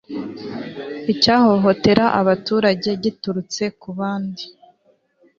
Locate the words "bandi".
3.97-4.43